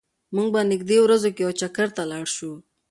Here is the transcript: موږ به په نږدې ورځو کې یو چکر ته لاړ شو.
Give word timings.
موږ 0.35 0.47
به 0.53 0.61
په 0.63 0.67
نږدې 0.71 0.97
ورځو 1.01 1.29
کې 1.35 1.41
یو 1.45 1.51
چکر 1.59 1.87
ته 1.95 2.03
لاړ 2.11 2.25
شو. 2.35 2.51